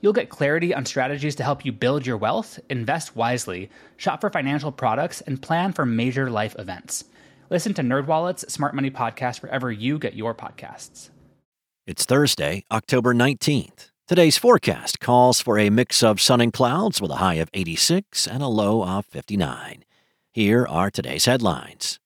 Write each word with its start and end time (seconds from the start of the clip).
You'll 0.00 0.12
get 0.12 0.28
clarity 0.28 0.74
on 0.74 0.84
strategies 0.84 1.34
to 1.36 1.44
help 1.44 1.64
you 1.64 1.72
build 1.72 2.06
your 2.06 2.16
wealth, 2.16 2.58
invest 2.68 3.16
wisely, 3.16 3.70
shop 3.96 4.20
for 4.20 4.30
financial 4.30 4.72
products, 4.72 5.20
and 5.22 5.40
plan 5.40 5.72
for 5.72 5.86
major 5.86 6.30
life 6.30 6.54
events. 6.58 7.04
Listen 7.50 7.74
to 7.74 7.82
NerdWallet's 7.82 8.52
Smart 8.52 8.74
Money 8.74 8.90
Podcast 8.90 9.42
wherever 9.42 9.70
you 9.70 9.98
get 9.98 10.14
your 10.14 10.34
podcasts. 10.34 11.10
It's 11.86 12.04
Thursday, 12.04 12.64
October 12.70 13.14
19th. 13.14 13.90
Today's 14.08 14.36
forecast 14.38 15.00
calls 15.00 15.40
for 15.40 15.58
a 15.58 15.70
mix 15.70 16.02
of 16.02 16.20
sun 16.20 16.40
and 16.40 16.52
clouds 16.52 17.00
with 17.00 17.10
a 17.10 17.16
high 17.16 17.34
of 17.34 17.50
86 17.54 18.26
and 18.26 18.42
a 18.42 18.48
low 18.48 18.84
of 18.84 19.06
59. 19.06 19.84
Here 20.32 20.66
are 20.66 20.90
today's 20.90 21.24
headlines. 21.24 21.98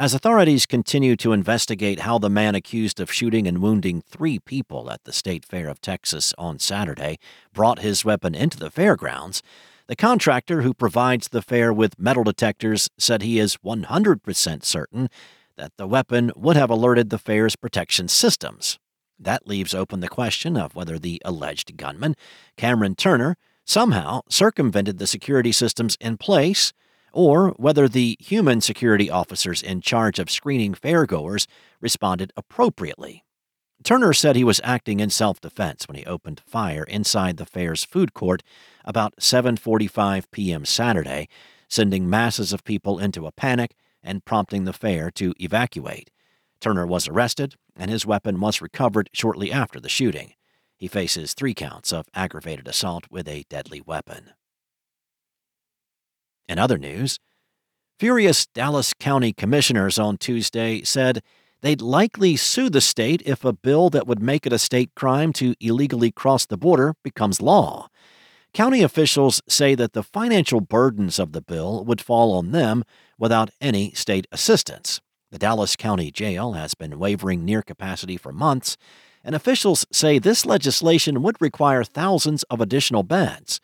As 0.00 0.14
authorities 0.14 0.64
continue 0.64 1.14
to 1.16 1.34
investigate 1.34 2.00
how 2.00 2.18
the 2.18 2.30
man 2.30 2.54
accused 2.54 3.00
of 3.00 3.12
shooting 3.12 3.46
and 3.46 3.58
wounding 3.58 4.00
three 4.00 4.38
people 4.38 4.90
at 4.90 5.04
the 5.04 5.12
State 5.12 5.44
Fair 5.44 5.68
of 5.68 5.82
Texas 5.82 6.32
on 6.38 6.58
Saturday 6.58 7.18
brought 7.52 7.80
his 7.80 8.02
weapon 8.02 8.34
into 8.34 8.56
the 8.56 8.70
fairgrounds, 8.70 9.42
the 9.88 9.94
contractor 9.94 10.62
who 10.62 10.72
provides 10.72 11.28
the 11.28 11.42
fair 11.42 11.70
with 11.70 11.98
metal 11.98 12.24
detectors 12.24 12.88
said 12.96 13.20
he 13.20 13.38
is 13.38 13.58
100% 13.58 14.64
certain 14.64 15.10
that 15.56 15.76
the 15.76 15.86
weapon 15.86 16.32
would 16.34 16.56
have 16.56 16.70
alerted 16.70 17.10
the 17.10 17.18
fair's 17.18 17.54
protection 17.54 18.08
systems. 18.08 18.78
That 19.18 19.46
leaves 19.46 19.74
open 19.74 20.00
the 20.00 20.08
question 20.08 20.56
of 20.56 20.74
whether 20.74 20.98
the 20.98 21.20
alleged 21.26 21.76
gunman, 21.76 22.16
Cameron 22.56 22.94
Turner, 22.94 23.36
somehow 23.66 24.22
circumvented 24.30 24.96
the 24.96 25.06
security 25.06 25.52
systems 25.52 25.98
in 26.00 26.16
place 26.16 26.72
or 27.12 27.50
whether 27.50 27.88
the 27.88 28.16
human 28.20 28.60
security 28.60 29.10
officers 29.10 29.62
in 29.62 29.80
charge 29.80 30.18
of 30.18 30.30
screening 30.30 30.74
fairgoers 30.74 31.46
responded 31.80 32.32
appropriately. 32.36 33.24
Turner 33.82 34.12
said 34.12 34.36
he 34.36 34.44
was 34.44 34.60
acting 34.62 35.00
in 35.00 35.08
self-defense 35.08 35.88
when 35.88 35.96
he 35.96 36.04
opened 36.04 36.42
fire 36.46 36.84
inside 36.84 37.38
the 37.38 37.46
fair's 37.46 37.82
food 37.82 38.12
court 38.12 38.42
about 38.84 39.16
7:45 39.16 40.24
p.m. 40.30 40.64
Saturday, 40.64 41.28
sending 41.68 42.10
masses 42.10 42.52
of 42.52 42.64
people 42.64 42.98
into 42.98 43.26
a 43.26 43.32
panic 43.32 43.74
and 44.02 44.24
prompting 44.24 44.64
the 44.64 44.72
fair 44.72 45.10
to 45.10 45.32
evacuate. 45.40 46.10
Turner 46.60 46.86
was 46.86 47.08
arrested 47.08 47.54
and 47.74 47.90
his 47.90 48.04
weapon 48.04 48.38
was 48.38 48.60
recovered 48.60 49.08
shortly 49.14 49.50
after 49.50 49.80
the 49.80 49.88
shooting. 49.88 50.34
He 50.76 50.88
faces 50.88 51.32
3 51.32 51.54
counts 51.54 51.92
of 51.92 52.08
aggravated 52.14 52.68
assault 52.68 53.06
with 53.10 53.26
a 53.28 53.44
deadly 53.48 53.80
weapon. 53.80 54.32
In 56.50 56.58
other 56.58 56.78
news, 56.78 57.20
furious 58.00 58.44
Dallas 58.44 58.92
County 58.92 59.32
commissioners 59.32 60.00
on 60.00 60.18
Tuesday 60.18 60.82
said 60.82 61.22
they'd 61.60 61.80
likely 61.80 62.34
sue 62.34 62.68
the 62.68 62.80
state 62.80 63.22
if 63.24 63.44
a 63.44 63.52
bill 63.52 63.88
that 63.90 64.08
would 64.08 64.20
make 64.20 64.46
it 64.46 64.52
a 64.52 64.58
state 64.58 64.90
crime 64.96 65.32
to 65.34 65.54
illegally 65.60 66.10
cross 66.10 66.46
the 66.46 66.56
border 66.56 66.96
becomes 67.04 67.40
law. 67.40 67.86
County 68.52 68.82
officials 68.82 69.40
say 69.48 69.76
that 69.76 69.92
the 69.92 70.02
financial 70.02 70.60
burdens 70.60 71.20
of 71.20 71.30
the 71.30 71.40
bill 71.40 71.84
would 71.84 72.00
fall 72.00 72.32
on 72.32 72.50
them 72.50 72.82
without 73.16 73.50
any 73.60 73.92
state 73.92 74.26
assistance. 74.32 75.00
The 75.30 75.38
Dallas 75.38 75.76
County 75.76 76.10
Jail 76.10 76.54
has 76.54 76.74
been 76.74 76.98
wavering 76.98 77.44
near 77.44 77.62
capacity 77.62 78.16
for 78.16 78.32
months, 78.32 78.76
and 79.22 79.36
officials 79.36 79.86
say 79.92 80.18
this 80.18 80.44
legislation 80.44 81.22
would 81.22 81.40
require 81.40 81.84
thousands 81.84 82.42
of 82.50 82.60
additional 82.60 83.04
beds. 83.04 83.60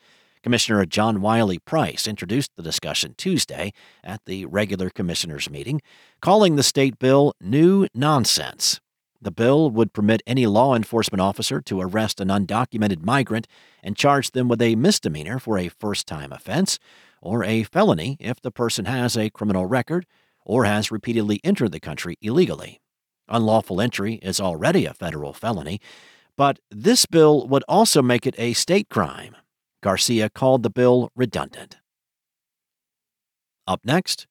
Commissioner 0.47 0.87
John 0.87 1.21
Wiley 1.21 1.59
Price 1.59 2.07
introduced 2.07 2.53
the 2.55 2.63
discussion 2.63 3.17
Tuesday 3.19 3.73
at 4.05 4.27
the 4.27 4.47
regular 4.47 4.91
commissioners' 4.91 5.51
meeting, 5.51 5.83
calling 6.21 6.55
the 6.55 6.63
state 6.63 7.01
bill 7.01 7.35
new 7.41 7.89
nonsense. 7.93 8.81
The 9.21 9.33
bill 9.33 9.69
would 9.73 9.93
permit 9.93 10.23
any 10.25 10.47
law 10.47 10.77
enforcement 10.77 11.21
officer 11.21 11.61
to 11.63 11.81
arrest 11.81 12.21
an 12.21 12.29
undocumented 12.29 13.05
migrant 13.05 13.49
and 13.83 13.97
charge 13.97 14.31
them 14.31 14.47
with 14.47 14.63
a 14.63 14.77
misdemeanor 14.77 15.41
for 15.41 15.59
a 15.59 15.67
first 15.67 16.07
time 16.07 16.31
offense, 16.31 16.79
or 17.21 17.43
a 17.43 17.65
felony 17.65 18.17
if 18.21 18.41
the 18.41 18.53
person 18.53 18.85
has 18.85 19.17
a 19.17 19.31
criminal 19.31 19.67
record 19.67 20.07
or 20.45 20.65
has 20.65 20.93
repeatedly 20.93 21.41
entered 21.43 21.73
the 21.73 21.81
country 21.81 22.19
illegally. 22.23 22.81
Unlawful 23.29 23.81
entry 23.81 24.21
is 24.23 24.39
already 24.39 24.87
a 24.87 24.95
federal 24.95 25.33
felony, 25.33 25.81
but 26.37 26.61
this 26.71 27.05
bill 27.05 27.49
would 27.49 27.65
also 27.67 28.01
make 28.01 28.29
it 28.29 28.37
a 28.39 28.53
state 28.53 28.89
crime 28.89 29.35
Garcia 29.83 30.31
called 30.31 30.63
the 30.63 30.71
bill 30.71 31.11
redundant. 31.15 31.77
Up 33.67 33.81
next, 33.85 34.27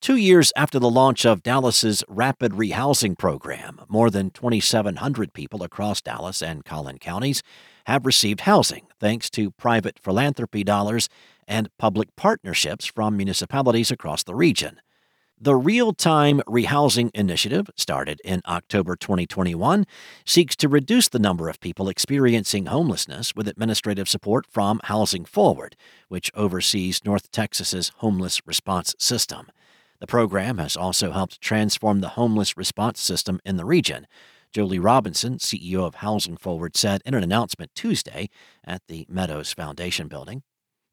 two 0.00 0.16
years 0.16 0.52
after 0.56 0.78
the 0.78 0.90
launch 0.90 1.24
of 1.24 1.42
Dallas's 1.42 2.04
rapid 2.08 2.52
rehousing 2.52 3.16
program, 3.16 3.80
more 3.88 4.10
than 4.10 4.30
2,700 4.30 5.32
people 5.32 5.62
across 5.62 6.02
Dallas 6.02 6.42
and 6.42 6.64
Collin 6.64 6.98
counties 6.98 7.42
have 7.86 8.06
received 8.06 8.40
housing 8.40 8.86
thanks 9.00 9.30
to 9.30 9.50
private 9.52 9.98
philanthropy 9.98 10.64
dollars 10.64 11.08
and 11.46 11.68
public 11.78 12.14
partnerships 12.16 12.86
from 12.86 13.16
municipalities 13.16 13.90
across 13.90 14.22
the 14.22 14.34
region. 14.34 14.80
The 15.40 15.56
Real 15.56 15.92
Time 15.92 16.40
Rehousing 16.46 17.10
Initiative, 17.12 17.68
started 17.74 18.20
in 18.24 18.40
October 18.46 18.94
2021, 18.94 19.84
seeks 20.24 20.54
to 20.54 20.68
reduce 20.68 21.08
the 21.08 21.18
number 21.18 21.48
of 21.48 21.58
people 21.58 21.88
experiencing 21.88 22.66
homelessness 22.66 23.34
with 23.34 23.48
administrative 23.48 24.08
support 24.08 24.46
from 24.46 24.80
Housing 24.84 25.24
Forward, 25.24 25.74
which 26.08 26.30
oversees 26.34 27.04
North 27.04 27.32
Texas's 27.32 27.90
homeless 27.96 28.46
response 28.46 28.94
system. 28.96 29.48
The 29.98 30.06
program 30.06 30.58
has 30.58 30.76
also 30.76 31.10
helped 31.10 31.40
transform 31.40 32.00
the 32.00 32.10
homeless 32.10 32.56
response 32.56 33.00
system 33.00 33.40
in 33.44 33.56
the 33.56 33.64
region. 33.64 34.06
Joli 34.52 34.78
Robinson, 34.78 35.38
CEO 35.38 35.80
of 35.80 35.96
Housing 35.96 36.36
Forward, 36.36 36.76
said 36.76 37.02
in 37.04 37.12
an 37.12 37.24
announcement 37.24 37.74
Tuesday 37.74 38.30
at 38.64 38.82
the 38.86 39.04
Meadows 39.08 39.52
Foundation 39.52 40.06
building. 40.06 40.44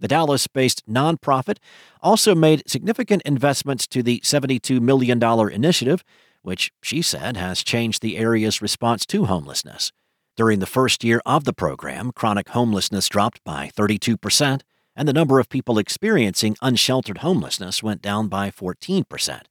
The 0.01 0.07
Dallas 0.07 0.47
based 0.47 0.83
nonprofit 0.89 1.57
also 2.01 2.35
made 2.35 2.69
significant 2.69 3.21
investments 3.21 3.87
to 3.87 4.03
the 4.03 4.19
$72 4.21 4.81
million 4.81 5.23
initiative, 5.51 6.03
which 6.41 6.71
she 6.81 7.03
said 7.03 7.37
has 7.37 7.63
changed 7.63 8.01
the 8.01 8.17
area's 8.17 8.61
response 8.61 9.05
to 9.05 9.25
homelessness. 9.25 9.91
During 10.35 10.59
the 10.59 10.65
first 10.65 11.03
year 11.03 11.21
of 11.23 11.43
the 11.43 11.53
program, 11.53 12.11
chronic 12.13 12.49
homelessness 12.49 13.07
dropped 13.09 13.43
by 13.43 13.69
32%, 13.77 14.61
and 14.95 15.07
the 15.07 15.13
number 15.13 15.39
of 15.39 15.49
people 15.49 15.77
experiencing 15.77 16.57
unsheltered 16.63 17.19
homelessness 17.19 17.83
went 17.83 18.01
down 18.01 18.27
by 18.27 18.49
14%. 18.49 19.41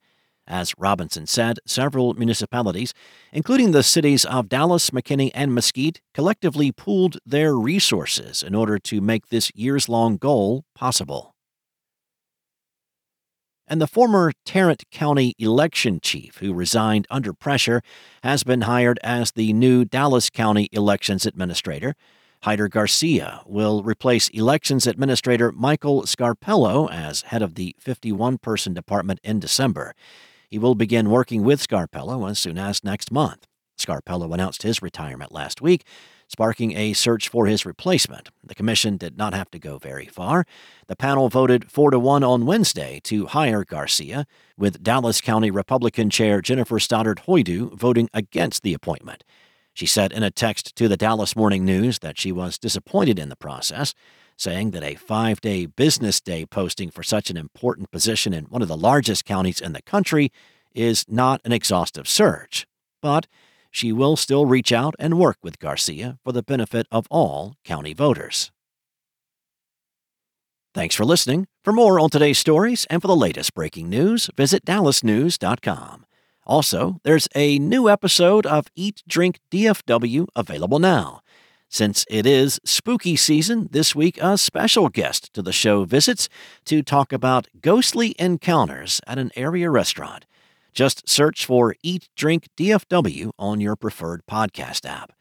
As 0.47 0.73
Robinson 0.77 1.27
said, 1.27 1.59
several 1.65 2.13
municipalities, 2.15 2.93
including 3.31 3.71
the 3.71 3.83
cities 3.83 4.25
of 4.25 4.49
Dallas, 4.49 4.89
McKinney, 4.89 5.31
and 5.33 5.53
Mesquite, 5.53 6.01
collectively 6.13 6.71
pooled 6.71 7.17
their 7.25 7.55
resources 7.55 8.43
in 8.43 8.55
order 8.55 8.77
to 8.79 9.01
make 9.01 9.27
this 9.27 9.51
years 9.55 9.87
long 9.87 10.17
goal 10.17 10.65
possible. 10.75 11.35
And 13.67 13.79
the 13.79 13.87
former 13.87 14.33
Tarrant 14.45 14.83
County 14.91 15.33
election 15.39 16.01
chief, 16.01 16.39
who 16.39 16.53
resigned 16.53 17.07
under 17.09 17.31
pressure, 17.31 17.81
has 18.21 18.43
been 18.43 18.61
hired 18.61 18.99
as 19.01 19.31
the 19.31 19.53
new 19.53 19.85
Dallas 19.85 20.29
County 20.29 20.67
elections 20.73 21.25
administrator. 21.25 21.95
Heider 22.43 22.69
Garcia 22.69 23.41
will 23.45 23.83
replace 23.83 24.27
elections 24.29 24.87
administrator 24.87 25.53
Michael 25.53 26.01
Scarpello 26.03 26.91
as 26.91 27.21
head 27.21 27.41
of 27.41 27.55
the 27.55 27.75
51 27.79 28.39
person 28.39 28.73
department 28.73 29.21
in 29.23 29.39
December. 29.39 29.93
He 30.51 30.59
will 30.59 30.75
begin 30.75 31.09
working 31.09 31.43
with 31.45 31.65
Scarpello 31.65 32.29
as 32.29 32.37
soon 32.37 32.57
as 32.57 32.83
next 32.83 33.09
month. 33.09 33.47
Scarpello 33.79 34.33
announced 34.33 34.63
his 34.63 34.81
retirement 34.81 35.31
last 35.31 35.61
week, 35.61 35.85
sparking 36.27 36.75
a 36.75 36.91
search 36.91 37.29
for 37.29 37.47
his 37.47 37.65
replacement. 37.65 38.29
The 38.43 38.53
commission 38.53 38.97
did 38.97 39.17
not 39.17 39.33
have 39.33 39.49
to 39.51 39.59
go 39.59 39.77
very 39.77 40.07
far. 40.07 40.45
The 40.87 40.97
panel 40.97 41.29
voted 41.29 41.71
4 41.71 41.91
to 41.91 41.99
1 41.99 42.21
on 42.25 42.45
Wednesday 42.45 42.99
to 43.05 43.27
hire 43.27 43.63
Garcia, 43.63 44.27
with 44.57 44.83
Dallas 44.83 45.21
County 45.21 45.49
Republican 45.49 46.09
Chair 46.09 46.41
Jennifer 46.41 46.79
Stoddard 46.79 47.21
Hajdu 47.27 47.73
voting 47.73 48.09
against 48.13 48.61
the 48.61 48.73
appointment. 48.73 49.23
She 49.73 49.85
said 49.85 50.11
in 50.11 50.21
a 50.21 50.29
text 50.29 50.75
to 50.75 50.89
the 50.89 50.97
Dallas 50.97 51.33
Morning 51.33 51.63
News 51.63 51.99
that 51.99 52.19
she 52.19 52.33
was 52.33 52.59
disappointed 52.59 53.17
in 53.17 53.29
the 53.29 53.37
process 53.37 53.93
saying 54.41 54.71
that 54.71 54.83
a 54.83 54.95
five 54.95 55.39
day 55.39 55.65
business 55.67 56.19
day 56.19 56.45
posting 56.45 56.89
for 56.89 57.03
such 57.03 57.29
an 57.29 57.37
important 57.37 57.91
position 57.91 58.33
in 58.33 58.45
one 58.45 58.61
of 58.61 58.67
the 58.67 58.77
largest 58.77 59.23
counties 59.23 59.61
in 59.61 59.73
the 59.73 59.81
country 59.81 60.31
is 60.73 61.05
not 61.07 61.41
an 61.45 61.51
exhaustive 61.51 62.07
search. 62.07 62.65
But 63.01 63.27
she 63.69 63.91
will 63.91 64.15
still 64.15 64.45
reach 64.45 64.71
out 64.71 64.95
and 64.99 65.19
work 65.19 65.37
with 65.43 65.59
Garcia 65.59 66.17
for 66.23 66.31
the 66.31 66.43
benefit 66.43 66.87
of 66.91 67.07
all 67.09 67.55
county 67.63 67.93
voters. 67.93 68.51
Thanks 70.73 70.95
for 70.95 71.05
listening. 71.05 71.47
For 71.63 71.73
more 71.73 71.99
on 71.99 72.09
today's 72.09 72.39
stories 72.39 72.85
and 72.89 73.01
for 73.01 73.07
the 73.07 73.15
latest 73.15 73.53
breaking 73.53 73.89
news, 73.89 74.29
visit 74.35 74.65
dallasnews.com. 74.65 76.05
Also, 76.45 76.97
there's 77.03 77.27
a 77.35 77.59
new 77.59 77.87
episode 77.87 78.45
of 78.45 78.67
Eat 78.75 79.03
Drink 79.07 79.39
DFW 79.51 80.27
available 80.35 80.79
now. 80.79 81.21
Since 81.73 82.03
it 82.09 82.25
is 82.25 82.59
spooky 82.65 83.15
season, 83.15 83.69
this 83.71 83.95
week 83.95 84.21
a 84.21 84.37
special 84.37 84.89
guest 84.89 85.33
to 85.33 85.41
the 85.41 85.53
show 85.53 85.85
visits 85.85 86.27
to 86.65 86.83
talk 86.83 87.13
about 87.13 87.47
ghostly 87.61 88.13
encounters 88.19 88.99
at 89.07 89.17
an 89.17 89.31
area 89.37 89.69
restaurant. 89.69 90.25
Just 90.73 91.07
search 91.07 91.45
for 91.45 91.77
Eat 91.81 92.09
Drink 92.17 92.49
DFW 92.57 93.31
on 93.39 93.61
your 93.61 93.77
preferred 93.77 94.23
podcast 94.29 94.85
app. 94.85 95.13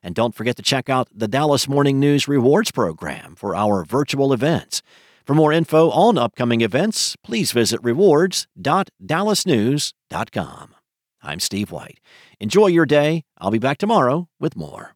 And 0.00 0.14
don't 0.14 0.32
forget 0.32 0.54
to 0.56 0.62
check 0.62 0.88
out 0.88 1.08
the 1.12 1.26
Dallas 1.26 1.68
Morning 1.68 1.98
News 1.98 2.28
Rewards 2.28 2.70
Program 2.70 3.34
for 3.34 3.56
our 3.56 3.84
virtual 3.84 4.32
events. 4.32 4.82
For 5.24 5.34
more 5.34 5.52
info 5.52 5.90
on 5.90 6.18
upcoming 6.18 6.60
events, 6.60 7.16
please 7.24 7.50
visit 7.50 7.80
rewards.dallasnews.com. 7.82 10.74
I'm 11.22 11.40
Steve 11.40 11.72
White. 11.72 11.98
Enjoy 12.38 12.68
your 12.68 12.86
day. 12.86 13.24
I'll 13.38 13.50
be 13.50 13.58
back 13.58 13.78
tomorrow 13.78 14.28
with 14.38 14.54
more. 14.54 14.95